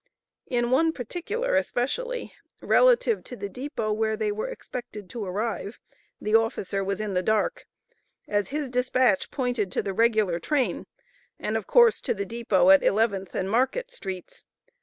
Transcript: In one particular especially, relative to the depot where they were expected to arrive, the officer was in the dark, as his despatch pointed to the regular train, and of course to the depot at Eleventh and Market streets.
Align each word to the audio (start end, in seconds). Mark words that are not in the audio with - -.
In 0.47 0.71
one 0.71 0.93
particular 0.93 1.53
especially, 1.55 2.33
relative 2.59 3.23
to 3.25 3.35
the 3.35 3.47
depot 3.49 3.91
where 3.93 4.17
they 4.17 4.31
were 4.31 4.47
expected 4.47 5.07
to 5.11 5.23
arrive, 5.23 5.79
the 6.19 6.33
officer 6.33 6.83
was 6.83 6.99
in 6.99 7.13
the 7.13 7.21
dark, 7.21 7.67
as 8.27 8.47
his 8.47 8.67
despatch 8.67 9.29
pointed 9.29 9.71
to 9.73 9.83
the 9.83 9.93
regular 9.93 10.39
train, 10.39 10.87
and 11.37 11.55
of 11.55 11.67
course 11.67 12.01
to 12.01 12.15
the 12.15 12.25
depot 12.25 12.71
at 12.71 12.81
Eleventh 12.81 13.35
and 13.35 13.51
Market 13.51 13.91
streets. 13.91 14.43